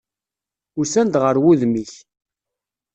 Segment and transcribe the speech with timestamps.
[0.79, 1.93] Usan-d ɣer wudem-ik.